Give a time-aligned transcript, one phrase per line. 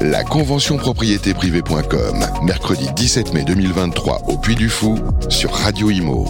[0.00, 4.96] La convention propriété privée.com, mercredi 17 mai 2023 au Puy du Fou
[5.28, 6.24] sur Radio Imo.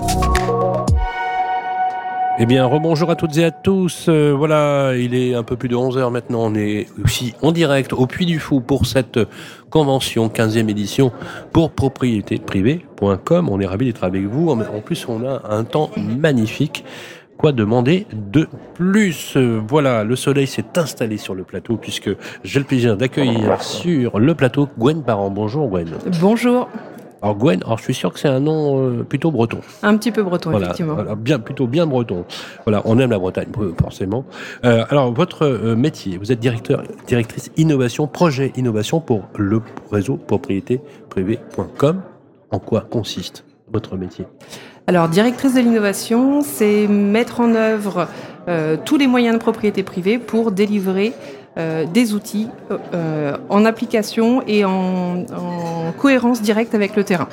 [2.38, 4.06] Eh bien, rebonjour à toutes et à tous.
[4.08, 6.46] Euh, voilà, il est un peu plus de 11 heures maintenant.
[6.46, 9.18] On est aussi en direct au Puy du Fou pour cette
[9.68, 11.12] convention 15e édition
[11.52, 13.50] pour propriété privée.com.
[13.50, 14.48] On est ravis d'être avec vous.
[14.48, 16.84] En plus, on a un temps magnifique.
[17.38, 22.10] Quoi demander de plus Voilà, le soleil s'est installé sur le plateau puisque
[22.42, 25.30] j'ai le plaisir d'accueillir sur le plateau Gwen Parent.
[25.30, 25.88] Bonjour Gwen.
[26.20, 26.68] Bonjour.
[27.22, 29.60] Alors Gwen, alors je suis sûr que c'est un nom euh, plutôt breton.
[29.82, 30.94] Un petit peu breton, effectivement.
[30.94, 32.24] Voilà, bien, plutôt bien breton.
[32.64, 33.48] Voilà, on aime la Bretagne,
[33.80, 34.24] forcément.
[34.64, 40.16] Euh, alors, votre euh, métier, vous êtes directeur, directrice innovation, projet innovation pour le réseau
[40.16, 42.02] propriété privée.com.
[42.50, 44.24] En quoi consiste votre métier?
[44.88, 48.08] Alors, directrice de l'innovation, c'est mettre en œuvre
[48.48, 51.12] euh, tous les moyens de propriété privée pour délivrer
[51.58, 52.48] euh, des outils
[52.94, 55.26] euh, en application et en,
[55.98, 57.28] cohérence directe avec le terrain.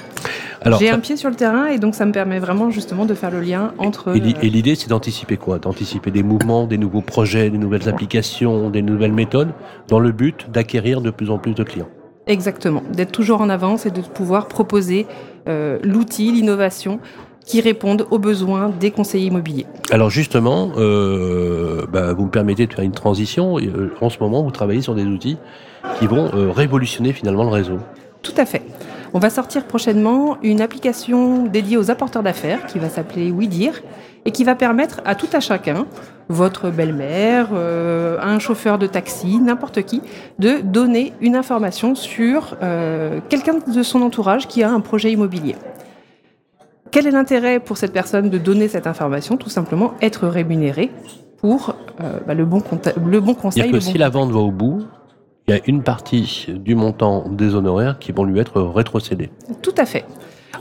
[0.80, 3.32] J'ai un pied sur le terrain et donc ça me permet vraiment justement de faire
[3.32, 4.14] le lien entre.
[4.18, 5.58] Et, l'idée, c'est d'anticiper quoi?
[5.58, 9.54] D'anticiper des mouvements, des nouveaux projets, des nouvelles applications, des nouvelles méthodes,
[9.88, 11.88] dans le but d'acquérir de plus en plus de clients.
[12.28, 15.06] Exactement, d'être toujours en avance et de pouvoir proposer
[15.84, 17.00] l'outil, l'innovation
[17.46, 19.68] qui répondent aux besoins des conseillers immobiliers.
[19.92, 23.60] Alors justement, euh, bah, vous me permettez de faire une transition.
[23.60, 25.38] Euh, en ce moment, vous travaillez sur des outils
[26.00, 27.78] qui vont euh, révolutionner finalement le réseau.
[28.24, 28.64] Tout à fait.
[29.14, 33.82] On va sortir prochainement une application dédiée aux apporteurs d'affaires qui va s'appeler WeDir
[34.26, 35.86] et qui va permettre à tout à chacun,
[36.28, 40.02] votre belle-mère, un chauffeur de taxi, n'importe qui,
[40.40, 42.58] de donner une information sur
[43.30, 45.56] quelqu'un de son entourage qui a un projet immobilier.
[46.96, 50.92] Quel est l'intérêt pour cette personne de donner cette information Tout simplement être rémunéré
[51.40, 52.64] pour euh, bah, le, bon
[53.06, 53.70] le bon conseil.
[53.70, 54.86] Que si la vente va au bout,
[55.46, 59.30] il y a une partie du montant des honoraires qui vont lui être rétrocédés.
[59.62, 60.06] Tout à fait.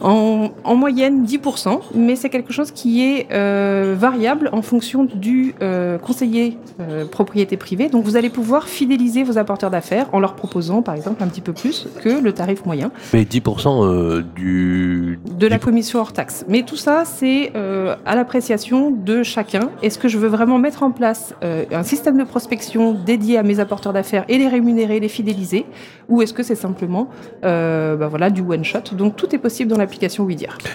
[0.00, 5.98] En, moyenne 10%, mais c'est quelque chose qui est euh, variable en fonction du euh,
[5.98, 7.88] conseiller euh, propriété privée.
[7.88, 11.40] Donc vous allez pouvoir fidéliser vos apporteurs d'affaires en leur proposant par exemple un petit
[11.40, 12.90] peu plus que le tarif moyen.
[13.12, 15.18] Mais 10% du...
[15.38, 16.44] De la commission hors taxe.
[16.48, 19.70] Mais tout ça, c'est à l'appréciation de chacun.
[19.82, 23.60] Est-ce que je veux vraiment mettre en place un système de prospection dédié à mes
[23.60, 25.66] apporteurs d'affaires et les rémunérer, les fidéliser?
[26.08, 27.08] Ou est-ce que c'est simplement
[27.42, 30.24] bah voilà, du one-shot Donc tout est possible dans la l'application.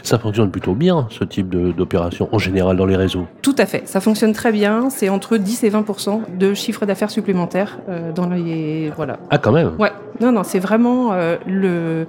[0.04, 3.88] Ça fonctionne plutôt bien, ce type d'opération, en général, dans les réseaux Tout à fait.
[3.88, 4.90] Ça fonctionne très bien.
[4.90, 8.92] C'est entre 10 et 20% de chiffre d'affaires supplémentaires euh, dans les.
[8.96, 9.20] Voilà.
[9.30, 9.92] Ah, quand même Ouais.
[10.22, 12.08] Non, non, c'est vraiment euh, le...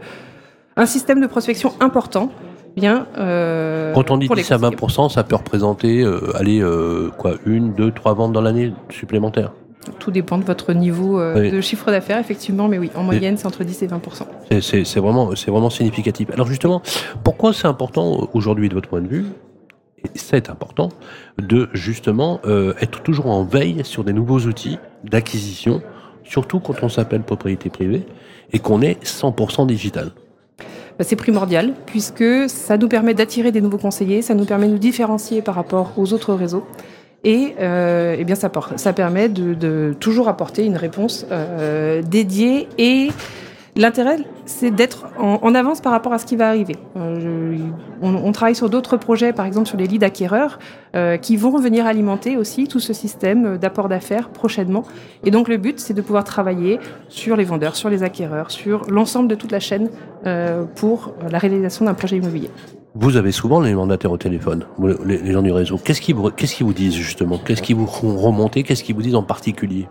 [0.76, 2.30] un système de prospection important.
[2.76, 6.06] Bien, euh, Quand on dit 10 à 20% ça peut représenter,
[6.36, 6.64] allez,
[7.18, 9.50] quoi, une, deux, trois ventes dans l'année supplémentaires
[9.98, 13.46] tout dépend de votre niveau euh, de chiffre d'affaires, effectivement, mais oui, en moyenne, c'est
[13.46, 14.00] entre 10 et 20
[14.60, 16.30] C'est vraiment, vraiment significatif.
[16.30, 16.82] Alors justement,
[17.24, 19.26] pourquoi c'est important aujourd'hui de votre point de vue
[20.04, 20.88] et c'est important
[21.38, 25.82] de justement euh, être toujours en veille sur des nouveaux outils d'acquisition,
[26.24, 28.06] surtout quand on s'appelle propriété privée
[28.52, 30.12] et qu'on est 100% digital?
[30.98, 34.72] Bah, c'est primordial puisque ça nous permet d'attirer des nouveaux conseillers, ça nous permet de
[34.72, 36.64] nous différencier par rapport aux autres réseaux.
[37.22, 42.68] Et euh, eh bien ça, ça permet de, de, toujours apporter une réponse euh, dédiée
[42.78, 43.10] et
[43.76, 46.76] L'intérêt, c'est d'être en, avance par rapport à ce qui va arriver.
[46.96, 47.56] Euh,
[48.02, 50.58] on, on, travaille sur d'autres projets, par exemple sur les leads acquéreurs,
[50.96, 54.84] euh, qui vont venir alimenter aussi tout ce système d'apport d'affaires prochainement.
[55.24, 58.90] Et donc le but, c'est de pouvoir travailler sur les vendeurs, sur les acquéreurs, sur
[58.90, 59.88] l'ensemble de toute la chaîne
[60.26, 62.50] euh, pour la réalisation d'un projet immobilier.
[62.94, 64.64] Vous avez souvent les mandataires au téléphone,
[65.06, 65.78] les, gens du réseau.
[65.78, 67.38] Qu'est-ce qu'ils vous disent justement?
[67.38, 68.64] Qu'est-ce qu'ils vous font remonter?
[68.64, 69.86] Qu'est-ce qu'ils vous disent en particulier?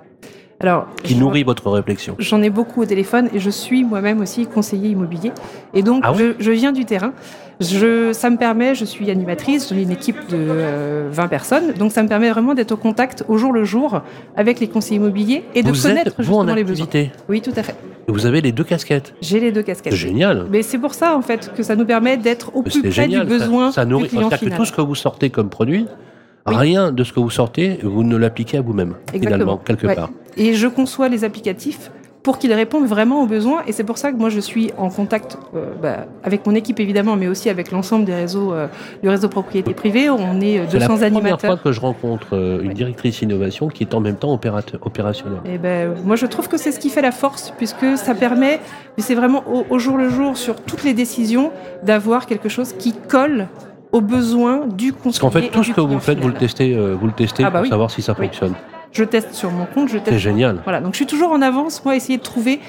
[0.62, 4.46] Alors, qui nourrit votre réflexion J'en ai beaucoup au téléphone et je suis moi-même aussi
[4.46, 5.32] conseiller immobilier.
[5.74, 7.14] Et donc, ah je, viens du terrain.
[7.62, 11.94] Je, ça me permet, je suis animatrice, j'ai une équipe de 20 euh, personnes, donc
[11.94, 14.02] ça me permet vraiment d'être au contact au jour le jour
[14.36, 16.88] avec les conseillers immobiliers et de connaître justement les besoins.
[17.30, 17.76] Oui, tout à fait.
[18.10, 19.94] Et vous avez les deux casquettes J'ai les deux casquettes.
[19.94, 20.48] Génial.
[20.50, 23.22] Mais c'est pour ça en fait que ça nous permet d'être au plus près du
[23.24, 24.54] besoin ça, ça nourrit, du client final.
[24.54, 25.86] Que tout ce que vous sortez comme produit,
[26.58, 30.10] Rien de ce que vous sortez, vous ne l'appliquez à vous-même, finalement, quelque part.
[30.38, 31.92] Et je conçois les applicatifs
[32.24, 33.64] pour qu'ils répondent vraiment aux besoins.
[33.68, 36.80] Et c'est pour ça que moi, je suis en contact euh, bah, avec mon équipe,
[36.80, 38.68] évidemment, mais aussi avec l'ensemble des réseaux, euh,
[39.02, 40.10] du réseau propriété privée.
[40.10, 41.02] On est 200 animateurs.
[41.02, 44.18] C'est la première fois que je rencontre euh, une directrice innovation qui est en même
[44.18, 45.40] temps opérationnelle.
[45.46, 48.60] Et ben, moi, je trouve que c'est ce qui fait la force, puisque ça permet,
[48.98, 51.52] mais c'est vraiment au, jour le jour, sur toutes les décisions,
[51.84, 53.48] d'avoir quelque chose qui colle
[53.92, 55.04] aux besoins du conseiller.
[55.04, 57.50] Parce qu'en fait, tout ce que vous faites, vous le testez, vous le testez ah
[57.50, 58.54] bah pour savoir si ça fonctionne.
[58.92, 60.10] je teste sur mon compte, je teste.
[60.12, 60.62] C'est génial.
[60.64, 62.60] Voilà, donc je suis toujours en avance, moi, essayer de trouver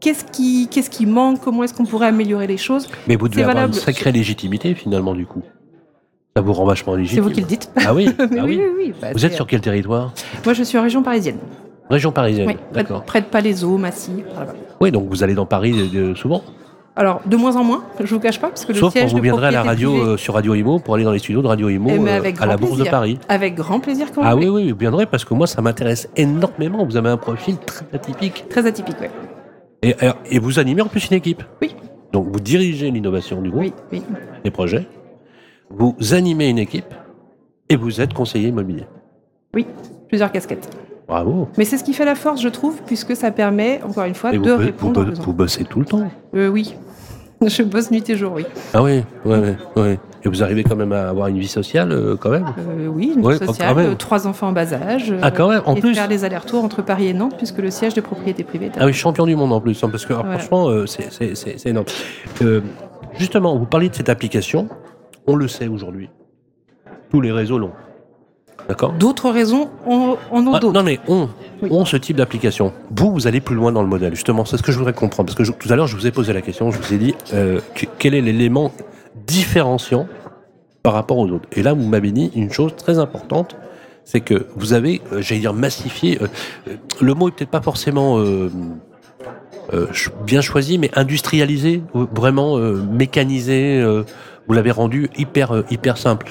[0.00, 2.88] qu'est-ce qui, qu'est-ce qui manque, comment est-ce qu'on pourrait améliorer les choses.
[3.08, 5.42] Mais vous devez C'est avoir une sacrée légitimité finalement du coup.
[6.36, 7.22] Ça vous rend vachement C'est légitime.
[7.24, 7.70] vous qui le dites.
[7.84, 8.94] Ah oui, ah oui, oui.
[9.02, 10.12] Bah, Vous c'est- êtes sur quel territoire
[10.44, 11.38] Moi, je suis en région parisienne.
[11.90, 12.46] Région parisienne.
[12.46, 13.02] Oui, D'accord.
[13.02, 14.22] près de Palaiseau, Massy.
[14.80, 16.42] Oui, donc vous allez dans Paris euh, souvent.
[16.98, 19.20] Alors, de moins en moins, je vous cache pas, parce que le Sauf quand vous
[19.22, 21.46] viendrez à la radio privée- euh, sur Radio Imo pour aller dans les studios de
[21.46, 22.84] Radio Imo Eh, euh, à la Bourse de.
[22.84, 23.20] Paris.
[23.28, 24.38] Avec grand plaisir quand Ah même.
[24.40, 26.84] oui, oui, vous viendrez parce que moi ça m'intéresse énormément.
[26.84, 28.46] Vous avez un profil très atypique.
[28.48, 29.06] Très atypique, oui.
[29.82, 29.94] Et,
[30.28, 31.44] et- vous animez en plus une équipe.
[31.62, 31.76] Oui.
[32.12, 34.02] Donc vous dirigez l'innovation du groupe, Oui, oui.
[34.42, 34.88] des projets.
[35.70, 36.92] Vous animez une équipe
[37.68, 38.86] et vous êtes conseiller immobilier.
[40.08, 40.68] Plusieurs casquettes.
[41.06, 41.48] Bravo.
[41.56, 44.34] Mais c'est ce qui fait la force, je trouve, puisque ça permet, encore une fois,
[44.34, 45.24] Et vous, de vous, répondre aux bo- besoins.
[45.24, 46.10] vous bossez tout le temps.
[46.34, 46.74] Euh, oui.
[47.46, 48.44] Je bosse nuit et jour, oui.
[48.74, 49.98] Ah oui, ouais, ouais, ouais.
[50.24, 52.44] Et vous arrivez quand même à avoir une vie sociale, euh, quand même?
[52.58, 53.90] Euh, oui, une vie Ouais, sociale, même.
[53.92, 55.12] euh, trois enfants en bas âge.
[55.12, 57.58] euh, Ah, quand même, en et plus faire les allers-retours entre Paris et Nantes, puisque
[57.58, 59.88] le siège de propriété privée est à Ah oui, champion du monde en plus, hein,
[59.88, 60.40] parce que alors, Voilà.
[60.40, 61.86] franchement, euh, c'est- énorme.
[62.42, 62.60] Euh,
[63.16, 64.68] justement, vous parliez de cette application,
[65.28, 66.10] on le sait aujourd'hui.
[67.10, 67.70] Tous les réseaux l'ont.
[68.68, 68.92] D'accord?
[68.94, 70.74] D'autres raisons en, en ont Ah, d'autres.
[70.74, 71.28] Non mais on,
[71.62, 71.68] Oui.
[71.72, 72.72] on ce type d'application.
[72.90, 74.14] Vous, vous allez plus loin dans le modèle.
[74.14, 75.32] Justement, c'est ce que je voudrais comprendre.
[75.34, 77.14] Parce que tout à l'heure, je vous ai posé la question, je vous ai dit
[77.34, 78.72] euh, que- quel est l'élément
[79.26, 80.06] différenciant
[80.82, 81.48] par rapport aux autres?
[81.52, 83.56] Et là, vous m'avez dit une chose très importante,
[84.04, 86.18] c'est que vous avez, euh, j'allais dire, massifié.
[86.22, 88.18] euh, le mot est peut-être pas forcément
[90.24, 93.84] bien choisi, mais industrialisé, vraiment mécanisé.
[94.46, 96.26] vous l'avez rendu hyper hyper simple.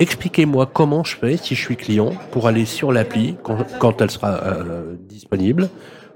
[0.00, 4.10] Expliquez-moi comment je fais si je suis client pour aller sur l'appli quand, quand elle
[4.10, 5.68] sera euh, disponible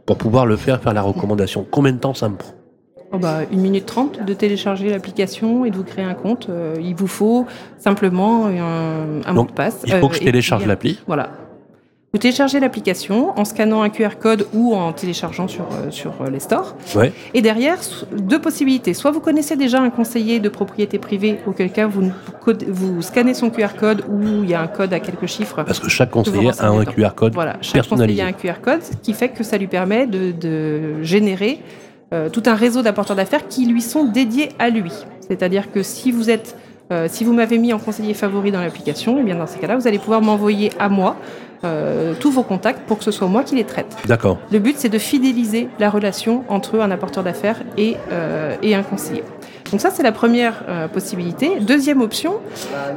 [0.06, 1.66] pour pouvoir le faire, faire la recommandation.
[1.70, 2.52] Combien de temps ça me prend?
[3.14, 6.46] Oh bah, une minute trente de télécharger l'application et de vous créer un compte.
[6.48, 7.46] Euh, il vous faut
[7.76, 9.82] simplement un, un mot de passe.
[9.84, 10.98] Il faut Euh, que je et télécharge l'appli.
[11.06, 11.30] Voilà.
[12.14, 16.28] Vous téléchargez l'application en scannant un QR code ou en téléchargeant sur, euh, sur euh,
[16.28, 16.76] les stores.
[16.94, 17.10] Ouais.
[17.32, 17.78] Et derrière,
[18.14, 18.92] deux possibilités.
[18.92, 22.12] Soit vous connaissez déjà un conseiller de propriété privée, auquel cas vous,
[22.42, 25.62] code- vous scannez son QR code ou il y a un code à quelques chiffres.
[25.62, 27.32] Parce que chaque conseiller a un QR code.
[27.32, 28.20] Voilà, chaque personnalisé.
[28.20, 31.60] conseiller a un QR code, ce qui fait que ça lui permet de, de générer
[32.12, 34.92] euh, tout un réseau d'apporteurs d'affaires qui lui sont dédiés à lui.
[35.26, 36.58] C'est-à-dire que si vous êtes,
[36.92, 39.76] euh, si vous m'avez mis en conseiller favori dans l'application, eh bien dans ces cas-là,
[39.76, 41.16] vous allez pouvoir m'envoyer à moi
[41.64, 43.96] euh, tous vos contacts pour que ce soit moi qui les traite.
[44.06, 44.38] D'accord.
[44.50, 48.82] Le but, c'est de fidéliser la relation entre un apporteur d'affaires et, euh, et un
[48.82, 49.22] conseiller.
[49.72, 51.58] Donc ça, c'est la première euh, possibilité.
[51.60, 52.34] Deuxième option,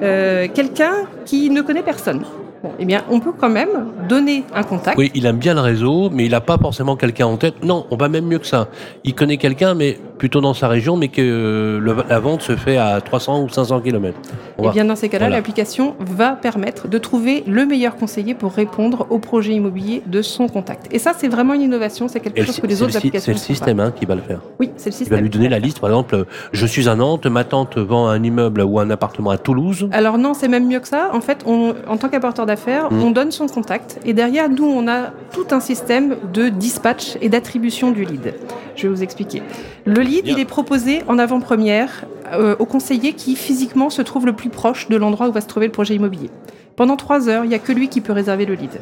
[0.04, 0.94] euh, quelqu'un
[1.26, 2.24] qui ne connaît personne.
[2.64, 3.70] Bon, eh bien, on peut quand même
[4.10, 4.98] donner un contact.
[4.98, 7.64] Oui, il aime bien le réseau, mais il n'a pas forcément quelqu'un en tête.
[7.64, 8.68] Non, on va même mieux que ça.
[9.04, 12.56] Il connaît quelqu'un, mais plutôt dans sa région, mais que euh, le- la vente se
[12.56, 14.18] fait à 300 ou 500 km.
[14.64, 15.36] Eh bien, dans ces cas-là, Voilà.
[15.36, 20.48] l'application va permettre de trouver le meilleur conseiller pour répondre au projet immobilier de son
[20.48, 20.88] contact.
[20.92, 22.08] Et ça, c'est vraiment une innovation.
[22.08, 24.16] C'est quelque Et chose que les autres le, applications c'est le système hein, qui va
[24.16, 24.40] le faire.
[24.60, 25.18] Oui, c'est le Il système.
[25.18, 25.80] va lui donner la liste.
[25.80, 26.26] Par exemple,
[26.66, 29.88] je suis à Nantes, ma tante vend un immeuble ou un appartement à Toulouse.
[29.92, 31.10] Alors non, c'est même mieux que ça.
[31.14, 33.02] En fait, on, en tant qu'apporteur d'affaires, Mm.
[33.04, 37.30] on donne son contact et derrière nous, on a tout un système de dispatch et
[37.30, 38.34] d'attribution du lead.
[38.76, 39.42] Je vais vous expliquer.
[39.86, 40.36] Le lead, Bien.
[40.36, 44.90] il est proposé en avant-première euh, au conseiller qui physiquement se trouve le plus proche
[44.90, 46.30] de l'endroit où va se trouver le projet immobilier.
[46.76, 48.80] Pendant trois heures, il n'y a que lui qui peut réserver le lead.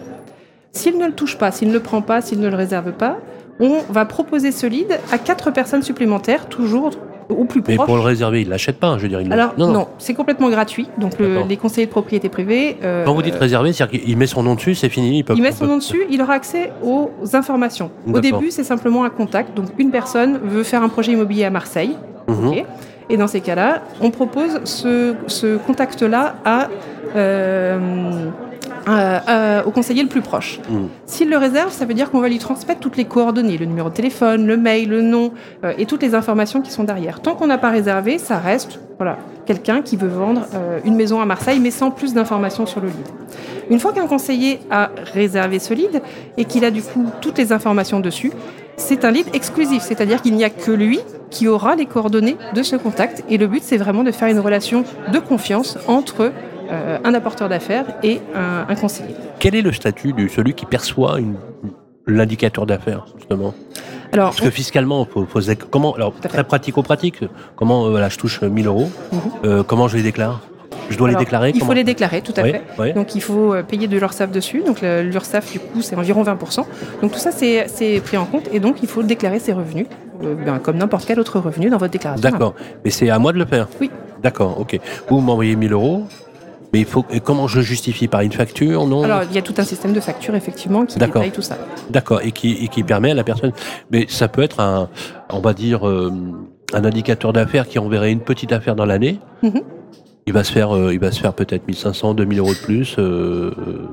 [0.72, 3.18] S'il ne le touche pas, s'il ne le prend pas, s'il ne le réserve pas,
[3.60, 6.92] on va proposer ce lead à quatre personnes supplémentaires, toujours
[7.30, 8.98] au plus Mais pour le réserver, il l'achète pas.
[8.98, 10.88] Je veux dire, il Alors non, c'est complètement gratuit.
[10.98, 12.77] Donc le- les conseillers de propriété privée.
[12.84, 15.20] euh, Quand vous dites réserver, c'est-à-dire qu'il met son nom dessus, c'est fini.
[15.20, 17.92] Il, peut, il met on son peut- nom dessus, il aura accès aux informations.
[18.12, 19.56] Au début, c'est simplement un contact.
[19.56, 21.96] Donc une personne veut faire un projet immobilier à Marseille.
[22.27, 22.63] Mhm.
[23.10, 26.70] Et dans ces cas-là, on propose ce, ce contact-là à,
[27.15, 27.80] euh,
[28.86, 30.60] à- à- au conseiller le plus proche.
[30.70, 30.88] Mhm.
[31.06, 33.90] S'il le réserve, ça veut dire qu'on va lui transmettre toutes les coordonnées, le numéro
[33.90, 35.32] de téléphone, le mail, le nom
[35.63, 37.22] euh, et toutes les informations qui sont derrière.
[37.22, 41.20] Tant qu'on n'a pas réservé, ça reste voilà, quelqu'un qui veut vendre euh, une maison
[41.22, 43.08] à Marseille, mais sans plus d'informations sur le lead.
[43.70, 46.02] Une fois qu'un conseiller a réservé ce lead
[46.38, 48.32] et qu'il a du coup toutes les informations dessus,
[48.75, 51.00] c'est un lead exclusif, c'est-à-dire qu'il n'y a que lui
[51.30, 53.24] qui aura les coordonnées de ce contact.
[53.30, 56.32] Et le but, c'est vraiment de faire une relation de confiance entre
[56.72, 59.15] euh, un apporteur d'affaires et un, un conseiller.
[59.39, 61.17] Quel est le statut de celui qui perçoit
[62.08, 63.53] l'indicateur d'affaires, justement?
[64.12, 65.39] Alors, Parce que fiscalement, faut, faut
[65.72, 67.22] comment Alors, très pratico-pratique,
[67.55, 69.20] comment euh, voilà, je touche 1000 euros, Mhm.
[69.46, 70.41] euh, comment je les déclare?
[70.89, 72.62] Je dois alors, les déclarer Il faut les déclarer, tout à Oui, fait.
[72.77, 72.93] oui.
[72.93, 74.63] Donc il faut payer de l'URSSAF dessus.
[74.65, 76.65] Donc l'URSSAF, du coup, c'est environ 20%.
[77.01, 78.50] Donc tout ça, c'est c'est pris en compte.
[78.51, 79.88] Et donc il faut déclarer ses revenus,
[80.24, 82.29] euh, ben, comme n'importe quel autre revenu dans votre déclaration.
[82.29, 82.53] D'accord.
[82.84, 83.67] Mais c'est à moi de le faire?
[83.79, 83.89] Oui.
[84.22, 84.77] D'accord, ok.
[85.10, 86.03] Vous m'envoyez 1000 euros,
[86.74, 89.03] Mais il faut, et comment je justifie Par une facture, non?
[89.03, 91.56] Alors, il y a tout un système de factures, effectivement, qui détaille tout ça.
[91.92, 93.51] D'accord, et qui, et qui permet à la personne.
[93.92, 94.89] Mais ça peut être un,
[95.32, 96.12] on va dire, euh,
[96.74, 99.20] un indicateur d'affaires qui enverrait une petite affaire dans l'année.
[99.44, 99.62] Mhm.
[100.25, 102.96] Il va se faire, euh, il va se faire peut-être 1500, 2000 euros de plus.
[102.98, 103.51] euh,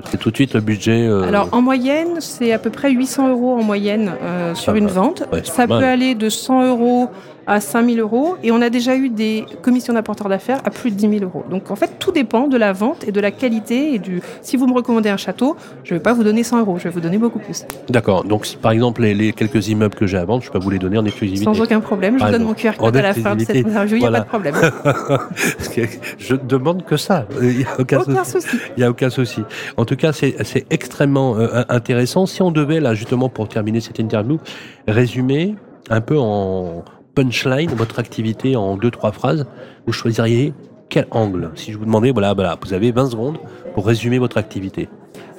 [0.09, 1.05] c'est tout de suite le budget.
[1.05, 4.87] euh, Alors, en moyenne, c'est à peu près 800 euros en moyenne euh, sur une
[4.87, 5.23] vente.
[5.33, 5.83] Ouais, ça peut mal.
[5.83, 7.09] aller de 100 euros
[7.47, 8.37] à 5000 euros.
[8.43, 11.43] Et on a déjà eu des commissions d'apporteurs d'affaires à plus de 10 000 euros.
[11.49, 13.93] Donc, en fait, tout dépend de la vente et de la qualité.
[13.93, 14.21] Et du.
[14.41, 16.85] Si vous me recommandez un château, je ne vais pas vous donner 100 euros, je
[16.85, 17.65] vais vous donner beaucoup plus.
[17.89, 18.23] D'accord.
[18.23, 20.69] Donc, si, par exemple, les, les quelques immeubles que j'ai à vendre, je peux vous
[20.69, 21.45] les donner en exclusivité.
[21.45, 22.17] Sans aucun problème.
[22.19, 23.97] Je vous donne mon QR code En à la fin de cette interview.
[23.97, 24.55] Il n'y a pas de problème.
[26.17, 27.25] Je demande que ça.
[27.41, 28.47] Il n'y a aucun, Aucun souci.
[28.47, 28.57] souci.
[28.77, 29.41] Il y a aucun souci.
[29.77, 32.25] En tout cas, c'est c'est extrêmement euh, intéressant.
[32.25, 34.39] Si on devait, là, justement, pour terminer cette interview,
[34.87, 35.55] résumer
[35.89, 36.83] un peu en
[37.15, 39.45] punchline votre activité en deux, trois phrases,
[39.85, 40.53] vous choisiriez
[40.89, 43.37] quel angle Si je vous demandais, voilà, voilà, vous avez 20 secondes
[43.73, 44.89] pour résumer votre activité.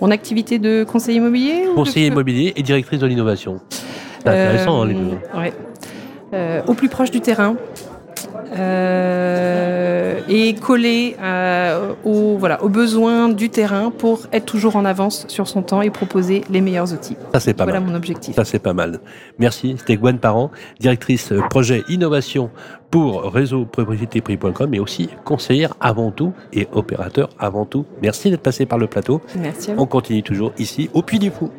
[0.01, 3.61] Mon activité de conseiller immobilier ou de- Conseiller immobilier et directrice de l'innovation.
[3.71, 5.01] C'est intéressant, hein, les deux.
[5.35, 5.53] Euh, ouais.
[6.35, 7.57] Euh, au plus proche du terrain.
[8.57, 9.72] Euh,
[10.29, 15.49] et collé euh, aux, voilà, aux besoins du terrain pour être toujours en avance sur
[15.49, 17.17] son temps et proposer les meilleurs outils.
[17.33, 17.91] Ça, c'est pas voilà mal.
[17.91, 18.35] mon objectif.
[18.35, 19.01] Ça, c'est pas mal.
[19.39, 19.77] Merci.
[19.79, 20.51] C'était Gwen Parent,
[20.81, 22.51] directrice euh, projet innovation
[22.91, 27.87] pour réseau propriétéprix.com, mais aussi conseillère avant tout et opérateur avant tout.
[28.03, 29.23] Merci d'être passé par le plateau.
[29.37, 29.83] Merci à vous.
[29.83, 31.51] On continue toujours ici au Puy du Fou.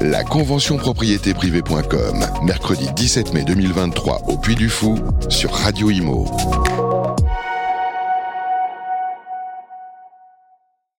[0.00, 4.96] La convention propriétéprivée.com, mercredi 17 mai 2023 au Puy du Fou
[5.28, 6.26] sur Radio Imo.